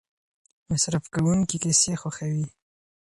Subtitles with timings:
[0.69, 2.45] مصرف کوونکي کیسې خوښوي.